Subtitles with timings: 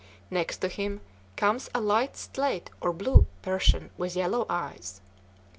[0.31, 0.99] Next to him
[1.35, 4.99] comes a light slate or blue Persian, with yellow eyes.